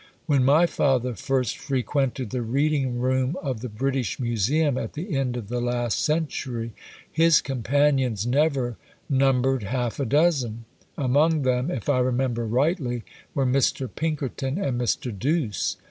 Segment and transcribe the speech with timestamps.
[0.25, 5.37] When my father first frequented the reading room of the British Museum at the end
[5.37, 6.73] of the last century,
[7.11, 8.77] his companions never
[9.07, 10.65] numbered half a dozen;
[10.97, 13.03] among them, if I remember rightly,
[13.35, 13.87] were Mr.
[13.93, 15.15] Pinkerton and Mr.
[15.15, 15.77] Douce.